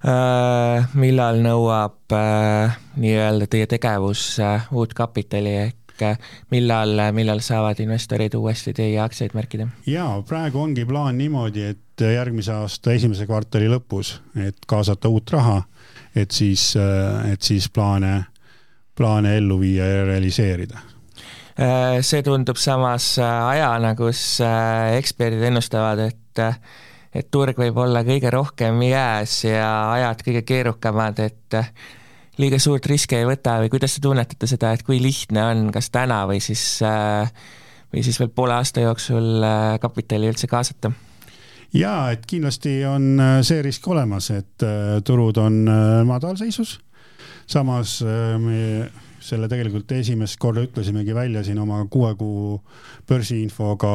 [0.00, 4.24] Äh, millal nõuab äh, nii-öelda teie tegevus
[4.72, 5.76] uut kapitali ehk
[6.48, 9.68] millal, millal saavad investorid uuesti teie aktsiaid märkida?
[9.84, 15.58] jaa, praegu ongi plaan niimoodi, et järgmise aasta esimese kvartali lõpus, et kaasata uut raha,
[16.16, 16.70] et siis,
[17.28, 18.14] et siis plaane
[18.96, 20.90] plaane ellu viia ja realiseerida?
[21.60, 26.16] Äh, see tundub samas äh, ajana, kus äh, eksperdid ennustavad, et
[27.10, 31.56] et turg võib olla kõige rohkem jääs ja ajad kõige keerukamad, et
[32.38, 35.90] liiga suurt riski ei võta või kuidas te tunnetate seda, et kui lihtne on, kas
[35.90, 36.62] täna või siis,
[37.90, 39.42] või siis veel poole aasta jooksul
[39.82, 40.92] kapitali üldse kaasata?
[41.74, 44.68] jaa, et kindlasti on see risk olemas, et
[45.04, 45.64] turud on
[46.06, 46.78] madalseisus
[47.50, 48.60] samas äh, me
[49.20, 52.54] selle tegelikult esimest korda ütlesimegi välja siin oma kuue kuu
[53.08, 53.92] börsiinfoga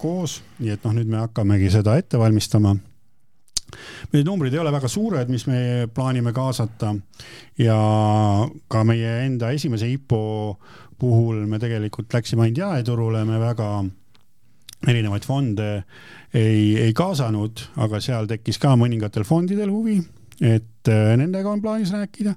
[0.00, 2.74] koos, nii et noh, nüüd me hakkamegi seda ette valmistama.
[4.12, 6.92] Need numbrid ei ole väga suured, mis me plaanime kaasata
[7.60, 7.76] ja
[8.68, 10.22] ka meie enda esimese IPO
[11.00, 13.68] puhul me tegelikult läksime ainult jaeturule, me väga
[14.88, 15.70] erinevaid fonde
[16.34, 20.00] ei, ei kaasanud, aga seal tekkis ka mõningatel fondidel huvi
[20.40, 22.34] et äh, nendega on plaanis rääkida.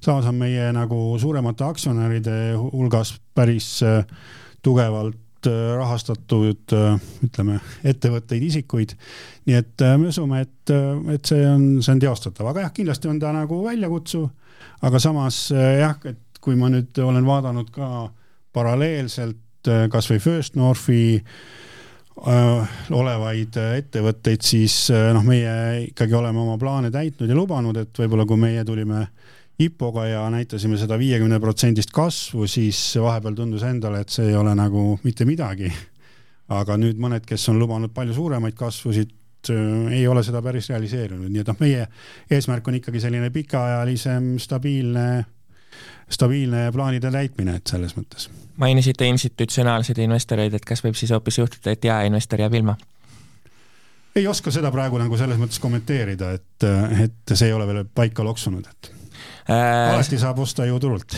[0.00, 4.04] samas on meie nagu suuremate aktsionäride hulgas päris äh,
[4.62, 6.74] tugevalt äh, rahastatud,
[7.24, 8.96] ütleme, ettevõtteid, isikuid.
[9.46, 10.74] nii et me usume, et,
[11.14, 14.28] et see on, see on teostatav, aga jah, kindlasti on ta nagu väljakutsuv.
[14.82, 18.08] aga samas jah, et kui ma nüüd olen vaadanud ka
[18.54, 21.65] paralleelselt kasvõi First Northi Äh,
[22.16, 28.00] olevaid äh, ettevõtteid, siis äh, noh, meie ikkagi oleme oma plaane täitnud ja lubanud, et
[28.00, 29.06] võib-olla kui meie tulime
[29.60, 34.54] IPO-ga ja näitasime seda viiekümne protsendist kasvu, siis vahepeal tundus endale, et see ei ole
[34.56, 35.72] nagu mitte midagi.
[36.48, 39.10] aga nüüd mõned, kes on lubanud palju suuremaid kasvusid,
[39.90, 41.86] ei ole seda päris realiseerinud, nii et noh, meie
[42.30, 45.08] eesmärk on ikkagi selline pikaajalisem, stabiilne
[46.10, 48.28] stabiilne plaanide täitmine, et selles mõttes.
[48.56, 52.76] mainisite institutsionaalseid investoreid, et kas võib siis hoopis juhtuda, et jaeinvestor jääb ilma?
[54.16, 56.68] ei oska seda praegu nagu selles mõttes kommenteerida, et,
[57.04, 58.92] et see ei ole veel paika loksunud, et
[59.50, 61.16] äh, alati saab osta ju turult.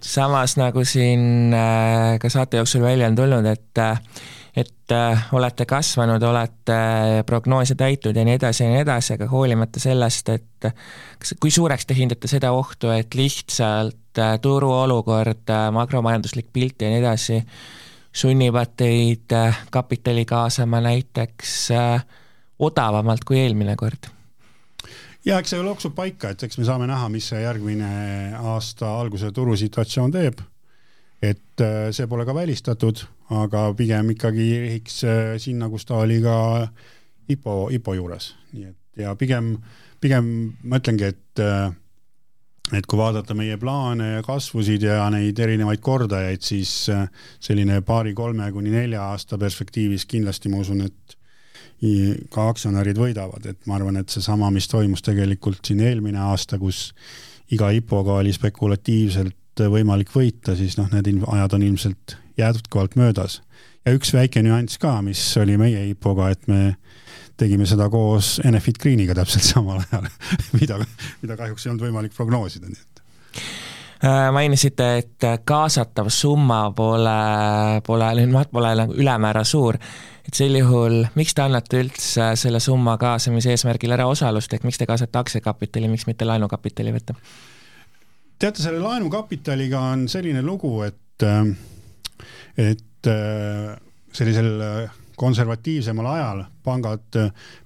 [0.00, 4.00] samas nagu siin äh, ka saate jooksul välja on tulnud, et äh,
[4.56, 6.78] et äh, olete kasvanud, olete
[7.26, 10.68] prognoose täitnud ja nii edasi ja nii edasi, aga hoolimata sellest, et
[11.18, 16.92] kas, kui suureks te hindate seda ohtu, et lihtsalt äh, turuolukord, äh, makromajanduslik pilt ja
[16.92, 17.40] nii edasi
[18.18, 19.34] sunnivad teid
[19.70, 21.56] kapitali kaasama näiteks
[22.58, 24.08] odavamalt kui eelmine kord?
[25.28, 27.90] ja eks see loksub paika, et eks me saame näha, mis see järgmine
[28.38, 30.40] aasta alguse turusituatsioon teeb
[31.22, 33.02] et äh, see pole ka välistatud,
[33.34, 36.38] aga pigem ikkagi rihiks äh, sinna, kus ta oli ka
[37.28, 39.52] IPO, IPO juures, nii et ja pigem,
[40.00, 40.32] pigem
[40.64, 41.42] ma ütlengi, et
[42.68, 46.72] et kui vaadata meie plaane ja kasvusid ja neid erinevaid kordajaid, siis
[47.40, 51.16] selline paari-kolme kuni nelja aasta perspektiivis kindlasti ma usun, et
[52.34, 56.90] ka aktsionärid võidavad, et ma arvan, et seesama, mis toimus tegelikult siin eelmine aasta, kus
[57.54, 59.36] iga IPO-ga oli spekulatiivselt
[59.72, 63.40] võimalik võita, siis noh, need ajad on ilmselt jätkuvalt möödas.
[63.86, 66.76] ja üks väike nüanss ka, mis oli meie IPO-ga, et me
[67.38, 70.08] tegime seda koos Enefit Greeniga täpselt samal ajal
[70.60, 70.78] mida,
[71.22, 73.02] mida kahjuks ei olnud võimalik prognoosida, nii et
[74.04, 77.18] äh, mainisite, et kaasatav summa pole,
[77.86, 78.12] pole,
[78.54, 79.80] pole nagu ülemäära suur
[80.28, 84.80] et sel juhul, miks te annate üldse selle summa kaasamise eesmärgil ära osalust, ehk miks
[84.80, 87.16] te kaasate aktsiakapitali, miks mitte laenukapitali võtta?
[88.38, 91.26] Teate, selle laenukapitaliga on selline lugu, et,
[92.58, 93.10] et
[94.14, 94.50] sellisel
[95.18, 97.18] konservatiivsemal ajal pangad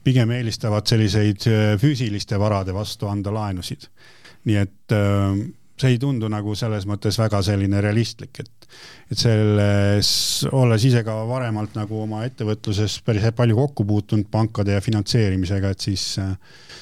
[0.04, 1.44] pigem eelistavad selliseid
[1.80, 3.88] füüsiliste varade vastu anda laenusid.
[4.48, 4.94] nii et
[5.82, 8.68] see ei tundu nagu selles mõttes väga selline realistlik, et,
[9.12, 10.12] et selles,
[10.52, 15.88] olles ise ka varemalt nagu oma ettevõtluses päris palju kokku puutunud pankade ja finantseerimisega, et
[15.90, 16.06] siis,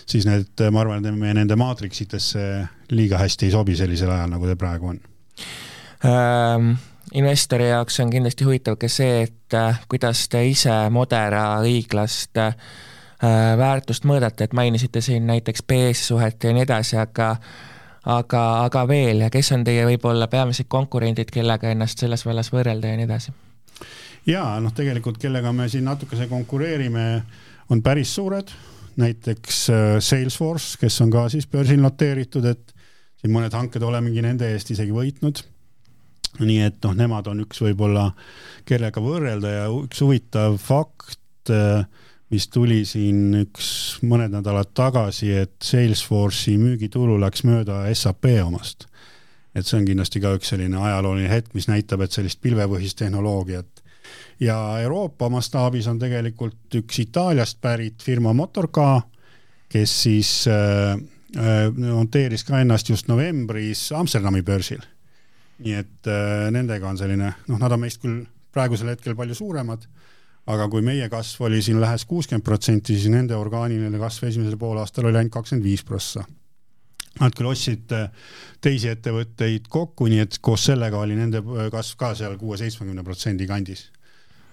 [0.08, 2.46] siis need, ma arvan, et me nende maatriksitesse
[2.94, 5.02] liiga hästi ei sobi sellisel ajal, nagu ta praegu on.
[6.06, 6.72] Ähm
[7.14, 12.54] investori jaoks on kindlasti huvitav ka see, et äh, kuidas te ise Modera õiglast äh,
[13.58, 17.34] väärtust mõõdate, et mainisite siin näiteks PS suhet ja nii edasi, aga
[18.04, 22.92] aga, aga veel ja kes on teie võib-olla peamised konkurendid, kellega ennast selles vallas võrrelda
[22.92, 23.34] ja nii edasi?
[24.28, 27.22] ja noh, tegelikult kellega me siin natukese konkureerime,
[27.70, 28.50] on päris suured,
[29.00, 32.74] näiteks äh, Salesforce, kes on ka siis börsil noteeritud, et
[33.20, 35.42] siin mõned hanked olemegi nende eest isegi võitnud.
[36.40, 38.10] nii et noh, nemad on üks võib-olla,
[38.68, 41.84] kellega võrrelda ja üks huvitav fakt äh,
[42.30, 48.86] mis tuli siin üks mõned nädalad tagasi, et Salesforce'i müügitulu läks mööda SAP omast.
[49.54, 53.80] et see on kindlasti ka üks selline ajalooline hetk, mis näitab, et sellist pilvepõhist tehnoloogiat
[54.40, 59.02] ja Euroopa mastaabis on tegelikult üks Itaaliast pärit firma Motorca,
[59.68, 60.94] kes siis äh,
[61.36, 64.82] äh, noteeris ka ennast just novembris Amsterdami börsil.
[65.60, 68.22] nii et äh, nendega on selline, noh, nad on meist küll
[68.54, 69.84] praegusel hetkel palju suuremad
[70.50, 75.08] aga kui meie kasv oli siin lähes kuuskümmend protsenti, siis nende orgaaniline kasv esimesel poolaastal
[75.10, 76.24] oli ainult kakskümmend viis prossa.
[77.20, 78.06] Nad küll ostsid äh,
[78.62, 83.48] teisi ettevõtteid kokku, nii et koos sellega oli nende äh, kasv ka seal kuue-seitsmekümne protsendi
[83.50, 83.88] kandis.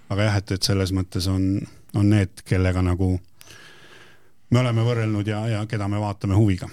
[0.08, 1.60] aga jah, et, et selles mõttes on,
[1.94, 3.12] on need, kellega nagu
[4.50, 6.68] me oleme võrrelnud ja, ja keda me vaatame huviga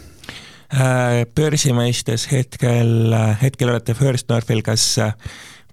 [0.71, 4.87] äh, börsi mõistes hetkel, hetkel olete First Northil, kas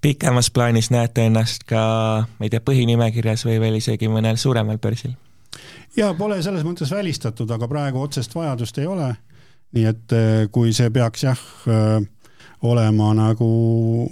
[0.03, 1.83] pikemas plaanis näete ennast ka,
[2.27, 5.15] ma ei tea, põhinimekirjas või veel isegi mõnel suuremal börsil?
[5.97, 9.13] ja pole selles mõttes välistatud, aga praegu otsest vajadust ei ole.
[9.73, 11.39] nii et eh, kui see peaks jah
[11.71, 12.03] eh,
[12.63, 13.47] olema nagu,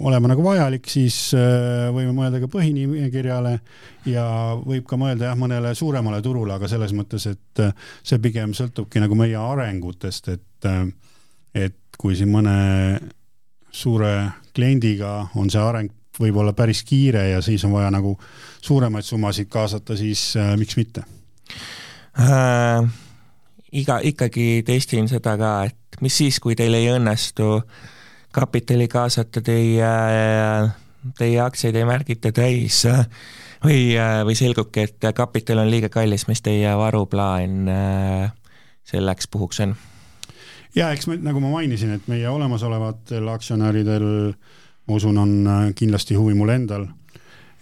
[0.00, 3.54] olema nagu vajalik, siis eh, võime mõelda ka põhinimekirjale
[4.10, 4.26] ja
[4.64, 7.64] võib ka mõelda jah, mõnele suuremale turule, aga selles mõttes, et
[8.02, 10.70] see pigem sõltubki nagu meie arengutest, et,
[11.54, 12.56] et kui siin mõne
[13.72, 14.14] suure
[14.54, 18.16] kliendiga on see areng võib-olla päris kiire ja siis on vaja nagu
[18.60, 21.04] suuremaid summasid kaasata, siis äh, miks mitte
[22.20, 22.90] äh,?
[23.72, 27.62] iga, ikkagi testin seda ka, et mis siis, kui teil ei õnnestu
[28.32, 29.92] kapitali kaasata, teie,
[31.18, 32.82] teie aktsiaid ei märgita täis
[33.64, 33.96] või,
[34.28, 38.28] või selgubki, et kapital on liiga kallis, mis teie varuplaan äh,
[38.88, 39.76] selleks puhuks on?
[40.76, 44.06] Ja eks me, nagu ma mainisin, et meie olemasolevatel aktsionäridel
[44.88, 46.86] ma usun, on äh, kindlasti huvi mul endal,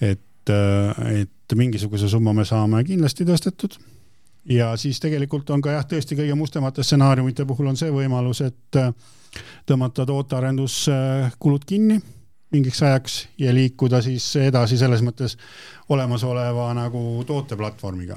[0.01, 3.77] et, äh, et mingisuguse summa me saame kindlasti tõstetud.
[4.51, 8.81] Ja siis tegelikult on ka jah, tõesti kõige mustemate stsenaariumite puhul on see võimalus, et
[8.81, 8.95] äh,
[9.69, 12.01] tõmmata tootearenduskulud kinni
[12.51, 15.37] mingiks ajaks ja liikuda siis edasi selles mõttes
[15.89, 18.17] olemasoleva nagu tooteplatvormiga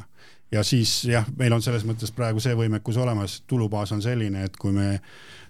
[0.54, 4.58] ja siis jah, meil on selles mõttes praegu see võimekus olemas, tulubaas on selline, et
[4.60, 4.98] kui me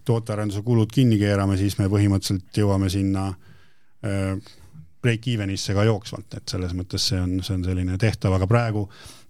[0.08, 4.36] tootearenduse kulud kinni keerame, siis me põhimõtteliselt jõuame sinna äh,
[5.04, 8.86] break-even'isse ka jooksvalt, et selles mõttes see on, see on selline tehtav, aga praegu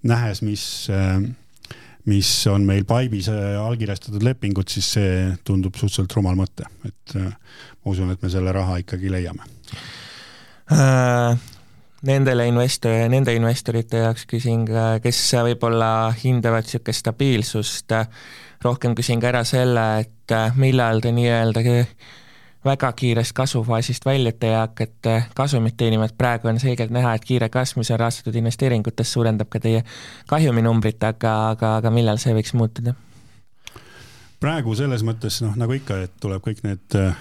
[0.09, 1.17] nähes, mis äh,
[2.09, 7.91] mis on meil Pipe'is äh, allkirjastatud lepingud, siis see tundub suhteliselt rumal mõte, et ma
[7.93, 9.49] usun, et me selle raha ikkagi leiame
[12.07, 14.65] nendele investor, nende investorite jaoks küsin
[15.03, 15.91] kes võib-olla
[16.23, 17.95] hindavad niisugust stabiilsust,
[18.63, 21.63] rohkem küsin ka ära selle, et millal te nii-öelda
[22.63, 27.49] väga kiirest kasvufaasist väljute ja hakkate kasumit teenima, et praegu on selgelt näha, et kiire
[27.51, 29.83] kasv, mis on rahastatud investeeringutest, suurendab ka teie
[30.31, 32.95] kahjuminumbrit, aga, aga, aga millal see võiks muutuda?
[34.43, 37.15] praegu selles mõttes noh, nagu ikka, et tuleb kõik need äh,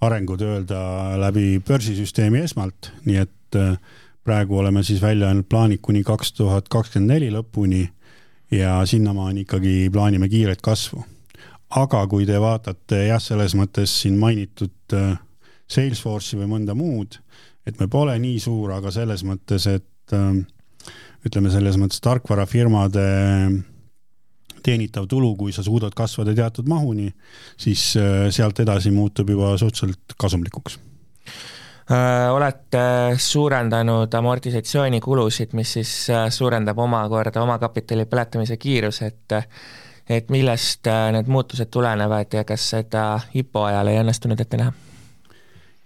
[0.00, 0.80] arengud öelda
[1.20, 3.76] läbi börsisüsteemi esmalt, nii et äh,
[4.24, 7.86] praegu oleme siis välja andnud plaanid kuni kaks tuhat kakskümmend neli lõpuni
[8.54, 11.04] ja sinnamaani ikkagi plaanime kiiret kasvu.
[11.70, 15.18] aga kui te vaatate jah, selles mõttes siin mainitud äh,
[15.68, 17.18] Salesforce'i või mõnda muud,
[17.66, 20.38] et me pole nii suur, aga selles mõttes, et äh,
[21.26, 23.04] ütleme selles mõttes tarkvarafirmade
[24.62, 27.08] teenitav tulu, kui sa suudad kasvada teatud mahuni,
[27.56, 30.78] siis äh, sealt edasi muutub juba suhteliselt kasumlikuks
[31.92, 32.78] Äh, olete
[33.16, 39.32] suurendanud amortisatsioonikulusid, mis siis äh, suurendab omakorda omakapitali põletamise kiiruset,
[40.04, 44.74] et millest äh, need muutused tulenevad ja kas seda IPO ajal ei õnnestunud ette näha?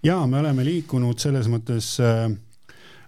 [0.03, 1.93] jaa, me oleme liikunud selles mõttes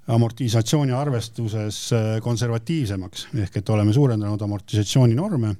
[0.08, 1.80] amortisatsiooni arvestuses
[2.22, 5.56] konservatiivsemaks, ehk et oleme suurendanud amortisatsiooninorme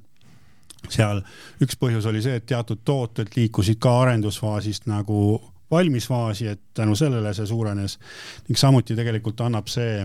[0.92, 1.22] seal
[1.64, 5.40] üks põhjus oli see, et teatud tooted liikusid ka arendusfaasist nagu
[5.72, 7.98] valmisfaasi, et tänu sellele see suurenes.
[8.48, 10.04] Ning samuti tegelikult annab see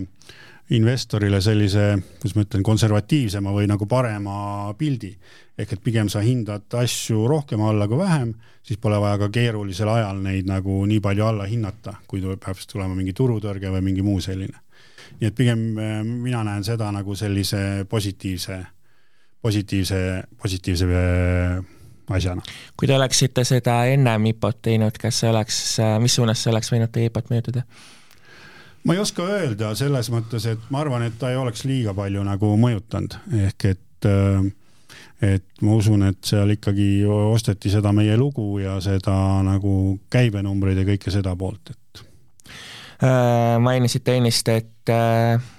[0.77, 5.13] investorile sellise, kuidas ma ütlen, konservatiivsema või nagu parema pildi.
[5.61, 9.89] Ehk et pigem sa hindad asju rohkem alla kui vähem, siis pole vaja ka keerulisel
[9.93, 13.85] ajal neid nagu nii palju alla hinnata, kui tuleb, peab siis tulema mingi turutõrge või
[13.91, 14.67] mingi muu selline.
[15.21, 18.61] nii et pigem eh, mina näen seda nagu sellise positiivse,
[19.43, 20.01] positiivse,
[20.43, 21.61] positiivse eh,
[22.17, 22.43] asjana.
[22.77, 25.63] kui te oleksite seda ennem IPO-t teinud, kas see oleks,
[26.01, 27.67] mis suunas see oleks võinud teie IPO-t mõjutada?
[28.85, 32.25] ma ei oska öelda selles mõttes, et ma arvan, et ta ei oleks liiga palju
[32.25, 34.49] nagu mõjutanud, ehk et äh,
[35.23, 39.15] et ma usun, et seal ikkagi osteti seda meie lugu ja seda
[39.47, 42.05] nagu käibenumbreid ja kõike seda poolt, et
[43.05, 45.51] äh, mainisite ennist, et äh,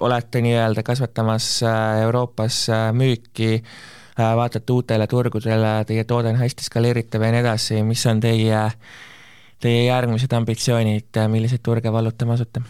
[0.00, 3.76] olete nii-öelda kasvatamas äh, Euroopas äh, müüki äh,
[4.20, 8.60] Äh, vaatate uutele turgudele, teie toode on hästi skaleeritav ja nii edasi, mis on teie,
[9.60, 12.62] teie järgmised ambitsioonid, milliseid turge vallutama asute?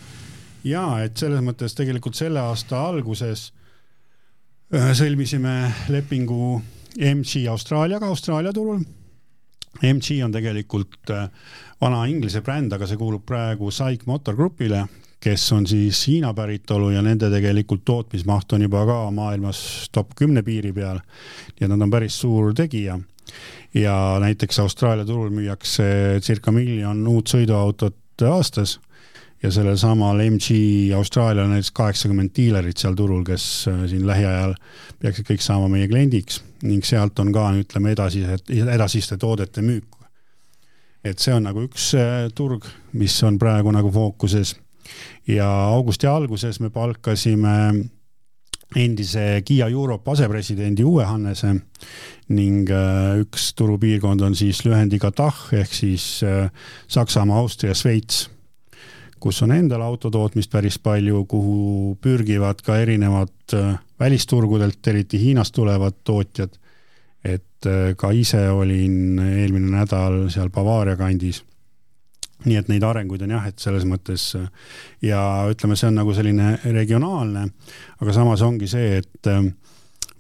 [0.67, 3.66] jaa, et selles mõttes tegelikult selle aasta alguses äh,
[4.73, 6.61] sõlmisime lepingu
[6.99, 8.81] MG Austraaliaga Austraalia turul.
[9.85, 11.29] MG on tegelikult äh,
[11.81, 14.87] vana Inglise bränd, aga see kuulub praegu SAIC Motor Groupile,
[15.23, 19.61] kes on siis Hiina päritolu ja nende tegelikult tootmismaht on juba ka maailmas
[19.93, 20.99] top kümne piiri peal.
[21.61, 22.99] ja nad on päris suur tegija.
[23.75, 28.81] ja näiteks Austraalia turul müüakse circa miljon uut sõiduautot aastas
[29.47, 30.51] ja sellel samal MG
[30.97, 34.57] Austraalial on näiteks kaheksakümmend diilerit seal turul, kes äh, siin lähiajal
[35.03, 36.41] peaksid kõik saama meie kliendiks.
[36.67, 39.93] Ning sealt on ka ütleme edasised, edasiste toodete müük.
[41.07, 42.65] et see on nagu üks äh, turg,
[42.99, 44.57] mis on praegu nagu fookuses.
[45.31, 47.55] Ja augusti alguses me palkasime
[48.75, 51.53] endise Kiia Europe asepresidendi Uwe Hannese
[52.29, 56.25] ning äh, üks turupiirkond on siis lühendiga TAH ehk siis
[56.89, 58.27] Saksamaa, Austria, Šveits,
[59.21, 66.03] kus on endal autotootmist päris palju, kuhu pürgivad ka erinevad äh, välisturgudelt, eriti Hiinast tulevad
[66.05, 66.59] tootjad.
[67.27, 71.41] et ka ise olin eelmine nädal seal Bavaaria kandis
[72.45, 74.29] nii et neid arenguid on jah, et selles mõttes
[75.03, 77.47] ja ütleme, see on nagu selline regionaalne,
[77.99, 79.43] aga samas ongi see, et äh,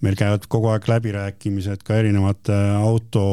[0.04, 3.26] meil käivad kogu aeg läbirääkimised ka erinevate auto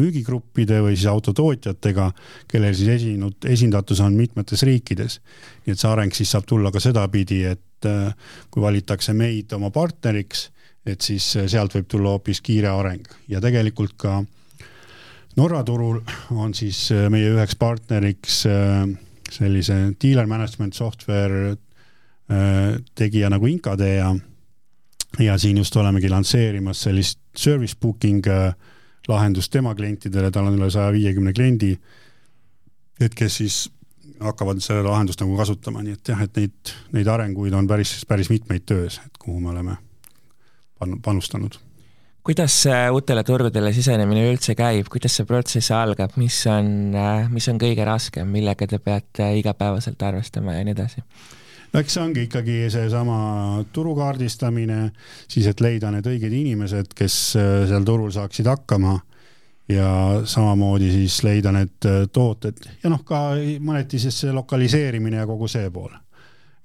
[0.00, 2.10] müügigruppide või siis autotootjatega,
[2.50, 5.20] kellel siis esinud, esindatus on mitmetes riikides.
[5.66, 8.14] nii et see areng siis saab tulla ka sedapidi, et äh,
[8.50, 10.50] kui valitakse meid oma partneriks,
[10.86, 14.32] et siis sealt võib tulla hoopis kiire areng ja tegelikult ka äh,
[15.36, 15.98] Norra turul
[16.30, 18.84] on siis äh, meie üheks partneriks äh,
[19.34, 21.56] sellise dealer management software
[22.30, 24.12] äh, tegija nagu Incade ja,
[25.18, 28.22] ja siin just olemegi lansseerimas sellist service booking
[29.08, 31.76] lahendust tema klientidele, tal on üle saja viiekümne kliendi.
[33.00, 33.56] et kes siis
[34.22, 38.30] hakkavad seda lahendust nagu kasutama, nii et jah, et neid, neid arenguid on päris, päris
[38.30, 39.76] mitmeid töös, et kuhu me oleme
[41.02, 41.58] panustanud
[42.24, 42.54] kuidas
[42.92, 46.94] uutele turgudele sisenemine üldse käib, kuidas see protsess algab, mis on,
[47.28, 51.04] mis on kõige raskem, millega te peate igapäevaselt arvestama ja nii edasi?
[51.74, 53.16] No eks see ongi ikkagi seesama
[53.74, 54.92] turu kaardistamine,
[55.28, 58.94] siis et leida need õiged inimesed, kes äh, seal turul saaksid hakkama
[59.68, 59.88] ja
[60.28, 63.26] samamoodi siis leida need äh, tooted ja noh, ka
[63.64, 65.90] mõneti siis see lokaliseerimine ja kogu see pool.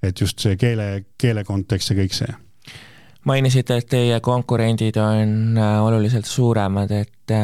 [0.02, 2.30] et just see keele, keele kontekst ja kõik see
[3.24, 7.34] mainisite, et teie konkurendid on äh, oluliselt suuremad, et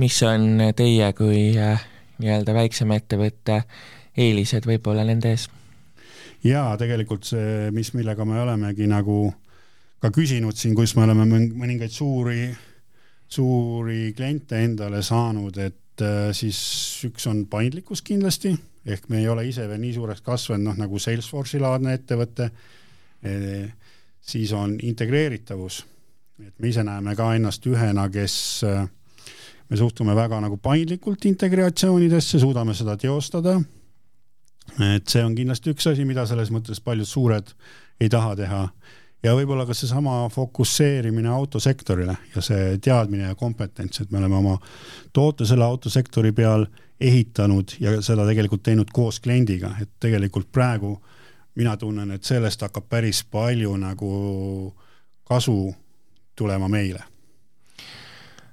[0.00, 3.62] mis on teie kui nii-öelda väiksema ettevõtte
[4.16, 5.48] eelised võib-olla nende ees?
[6.44, 9.26] Jaa, tegelikult see, mis, millega me olemegi nagu
[10.02, 12.48] ka küsinud siin, kus me oleme mõningaid suuri,
[13.30, 16.58] suuri kliente endale saanud, et äh, siis
[17.06, 20.98] üks on paindlikkus kindlasti, ehk me ei ole ise veel nii suureks kasvanud, noh nagu
[20.98, 22.48] Salesforce'i laadne ettevõte
[23.22, 23.36] e,,
[24.22, 25.84] siis on integreeritavus,
[26.42, 28.34] et me ise näeme ka ennast ühena, kes
[28.66, 28.82] äh,
[29.70, 33.60] me suhtume väga nagu paindlikult integratsioonidesse, suudame seda teostada
[34.80, 37.52] et see on kindlasti üks asi, mida selles mõttes paljud suured
[38.00, 38.68] ei taha teha.
[39.22, 44.56] ja võib-olla ka seesama fokusseerimine autosektorile ja see teadmine ja kompetents, et me oleme oma
[45.12, 46.66] toote selle autosektori peal
[47.00, 50.96] ehitanud ja seda tegelikult teinud koos kliendiga, et tegelikult praegu
[51.54, 54.74] mina tunnen, et sellest hakkab päris palju nagu
[55.28, 55.74] kasu
[56.36, 57.04] tulema meile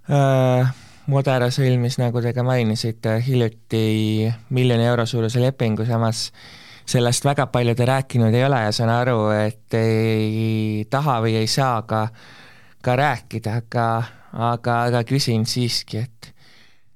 [0.09, 6.27] äh Modera sõlmis, nagu te ka mainisite, hiljuti miljoni euro suuruse lepingu, samas
[6.89, 11.47] sellest väga palju te rääkinud ei ole ja saan aru, et ei taha või ei
[11.49, 12.07] saa ka,
[12.85, 13.85] ka rääkida, aga,
[14.33, 16.33] aga, aga küsin siiski, et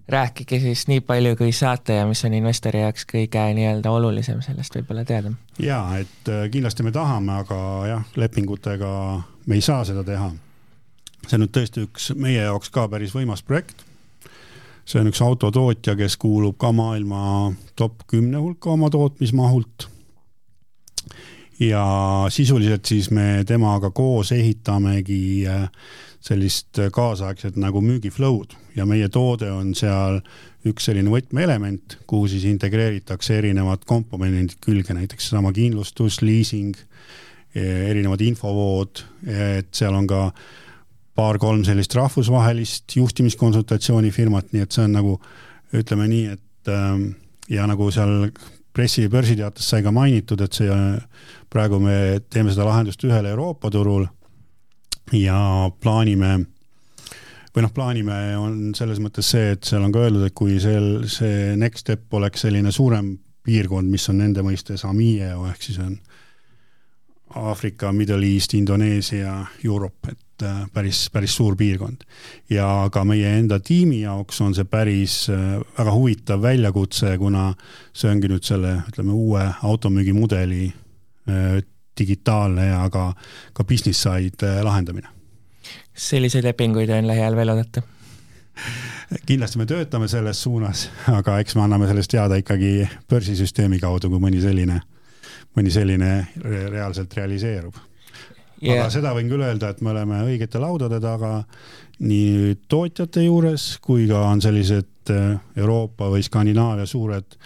[0.10, 4.76] rääkige siis nii palju, kui saate ja mis on investori jaoks kõige nii-öelda olulisem sellest
[4.78, 5.32] võib-olla teada?
[5.60, 8.92] jaa, et äh, kindlasti me tahame, aga jah, lepingutega
[9.46, 10.30] me ei saa seda teha.
[11.28, 13.86] see on nüüd tõesti üks meie jaoks ka päris võimas projekt
[14.86, 19.90] see on üks autotootja, kes kuulub ka maailma top kümne hulka oma tootmismahult.
[21.60, 21.84] ja
[22.34, 25.70] sisuliselt siis me temaga koos ehitamegi äh,
[26.24, 30.20] sellist kaasaegset nagu müügiflow'd ja meie toode on seal
[30.66, 36.78] üks selline võtmeelement, kuhu siis integreeritakse erinevad komponendid külge, näiteks seesama kindlustus, liising,
[37.54, 40.63] erinevad infovood, et seal on ka äh,
[41.16, 45.18] paar-kolm sellist rahvusvahelist juhtimiskonsultatsioonifirmat, nii et see on nagu
[45.74, 47.12] ütleme nii, et ähm,
[47.50, 48.30] ja nagu seal
[48.74, 50.74] pressi- börsiteates sai ka mainitud, et see
[51.54, 54.08] praegu me teeme seda lahendust ühel Euroopa turul
[55.14, 55.38] ja
[55.84, 56.34] plaanime
[57.54, 61.06] või noh, plaanime on selles mõttes see, et seal on ka öeldud, et kui sel,
[61.12, 63.14] see next step oleks selline suurem
[63.46, 65.98] piirkond, mis on nende mõistes AMIEO ehk siis on
[67.34, 72.02] Aafrika, Middle East, Indoneesia, Europe, et Äh, päris, päris suur piirkond.
[72.50, 77.52] ja ka meie enda tiimi jaoks on see päris äh, väga huvitav väljakutse, kuna
[77.94, 80.66] see ongi nüüd selle, ütleme, uue automüügimudeli
[81.30, 81.62] äh,
[82.00, 83.12] digitaalne ja ka,
[83.54, 85.08] ka business side lahendamine.
[85.94, 87.86] kas selliseid lepinguid on lähiajal veel oodata?
[89.30, 94.26] kindlasti me töötame selles suunas, aga eks me anname sellest teada ikkagi börsisüsteemi kaudu, kui
[94.26, 94.82] mõni selline,
[95.54, 97.78] mõni selline reaalselt realiseerub
[98.64, 98.82] yeah..
[98.82, 101.44] aga seda võin küll öelda, et me oleme õigete laudade taga
[102.04, 107.38] nii tootjate juures kui ka on sellised äh, Euroopa või Skandinaavia suured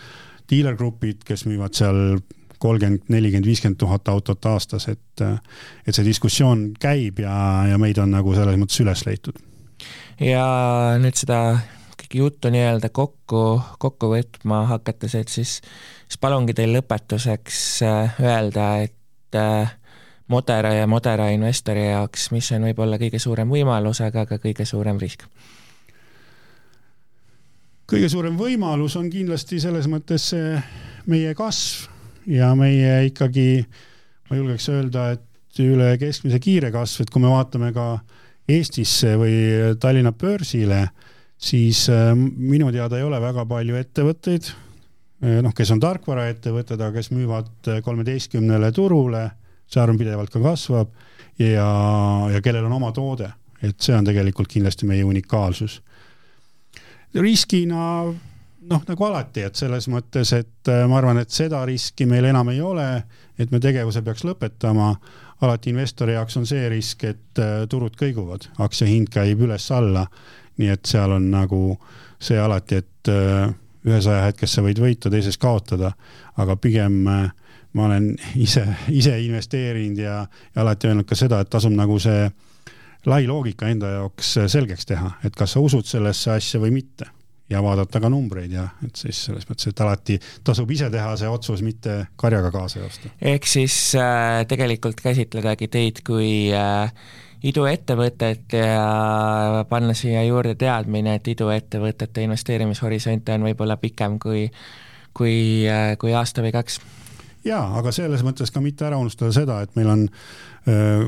[0.47, 2.19] diilergrupid, kes müüvad seal
[2.57, 5.37] kolmkümmend, nelikümmend, viiskümmend tuhat autot aastas, et, äh,
[5.85, 7.33] et see diskussioon käib ja,
[7.69, 9.41] ja meid on nagu selles mõttes üles leitud.
[10.23, 10.45] ja
[11.01, 11.41] nüüd seda
[11.97, 15.59] kõike juttu nii-öelda kokku, kokku võtma hakates, et siis,
[16.07, 19.75] siis palungi teil lõpetuseks äh, öelda, et äh,
[20.27, 24.99] Modera ja Modera investori jaoks, mis on võib-olla kõige suurem võimalus, aga ka kõige suurem
[24.99, 25.23] risk?
[27.87, 30.57] kõige suurem võimalus on kindlasti selles mõttes see
[31.07, 31.87] meie kasv
[32.27, 33.63] ja meie ikkagi,
[34.27, 37.93] ma julgeks öelda, et üle keskmise kiire kasv, et kui me vaatame ka
[38.47, 39.37] Eestisse või
[39.79, 40.85] Tallinna börsile,
[41.39, 44.51] siis äh, minu teada ei ole väga palju ettevõtteid,
[45.23, 49.25] äh, noh, kes on tarkvaraettevõtted, aga kes müüvad kolmeteistkümnele turule
[49.67, 50.93] see arv pidevalt ka kasvab
[51.39, 51.67] ja,
[52.31, 53.29] ja kellel on oma toode,
[53.61, 55.81] et see on tegelikult kindlasti meie unikaalsus.
[57.13, 57.83] riskina
[58.69, 62.51] noh, nagu alati, et selles mõttes, et äh, ma arvan, et seda riski meil enam
[62.51, 62.87] ei ole,
[63.39, 64.95] et me tegevuse peaks lõpetama.
[65.41, 70.07] alati investori jaoks on see risk, et äh, turud kõiguvad, aktsia hind käib üles-alla.
[70.57, 71.77] nii et seal on nagu
[72.19, 73.53] see alati, et äh,
[73.85, 75.91] ühes ajahetkes sa võid võita, teises kaotada,
[76.37, 77.29] aga pigem äh,
[77.77, 78.09] ma olen
[78.41, 82.25] ise, ise investeerinud ja, ja alati öelnud ka seda, et tasub nagu see
[83.07, 87.07] lai loogika enda jaoks selgeks teha, et kas sa usud sellesse asja või mitte
[87.49, 91.29] ja vaadata ka numbreid ja et siis selles mõttes, et alati tasub ise teha see
[91.31, 93.13] otsus, mitte karjaga kaasa joosta.
[93.21, 96.91] ehk siis äh, tegelikult käsitledagi teid kui äh,
[97.47, 104.47] iduettevõtet ja panna siia juurde teadmine, et iduettevõtete investeerimishorisont on võib-olla pikem kui,
[105.13, 105.37] kui
[105.69, 106.81] äh,, kui aasta või kaks
[107.45, 111.03] ja, aga selles mõttes ka mitte ära unustada seda, et meil on äh,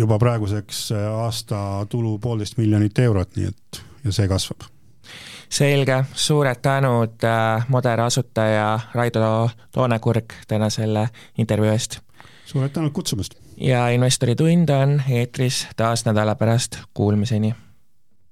[0.00, 4.68] juba praeguseks äh, aasta tulu poolteist miljonit eurot, nii et ja see kasvab.
[5.52, 11.08] selge, suured tänud äh, Modera asutaja Raido Toonekurg täna selle
[11.38, 12.00] intervjuu eest.
[12.46, 13.34] suured tänud kutsumast.
[13.56, 17.54] ja Investori tund on eetris taas nädala pärast, kuulmiseni